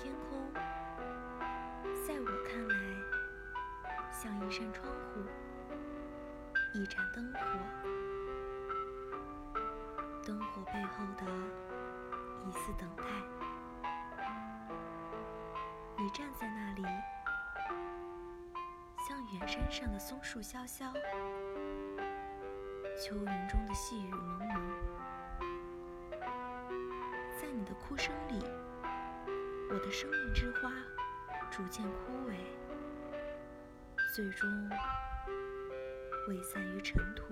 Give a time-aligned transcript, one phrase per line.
[0.00, 0.52] 天空
[2.06, 2.74] 在我看来
[4.12, 5.20] 像一扇窗户，
[6.72, 7.40] 一盏灯火。
[10.24, 11.24] 灯火背后的
[12.46, 13.02] 一丝等待。
[15.96, 16.82] 你站在那里，
[19.08, 20.92] 像远山上的松树萧萧，
[22.96, 24.62] 秋云中的细雨蒙蒙。
[27.40, 28.44] 在你的哭声里。
[29.70, 30.72] 我的生命之花
[31.50, 32.36] 逐渐枯萎。
[34.16, 34.48] 最终，
[36.28, 37.24] 未散于尘土。